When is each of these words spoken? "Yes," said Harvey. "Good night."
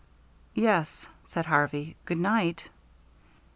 "Yes," 0.55 1.05
said 1.29 1.45
Harvey. 1.45 1.95
"Good 2.05 2.17
night." 2.17 2.69